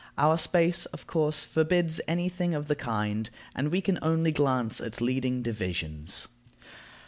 Our 0.17 0.35
space, 0.39 0.87
of 0.87 1.05
course, 1.05 1.43
forbids 1.43 2.01
any 2.07 2.27
thing 2.27 2.55
of 2.55 2.67
the 2.67 2.75
kind, 2.75 3.29
and 3.53 3.71
we 3.71 3.81
can 3.81 3.99
only 4.01 4.31
glance 4.31 4.81
at 4.81 4.99
leading 4.99 5.43
divisions. 5.43 6.27